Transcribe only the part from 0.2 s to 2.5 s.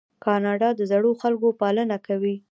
کاناډا د زړو خلکو پالنه کوي.